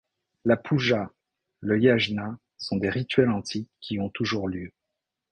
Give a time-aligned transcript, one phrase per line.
[0.45, 1.11] La puja,
[1.59, 4.71] le yajna sont des rituels antiques qui ont toujours lieu.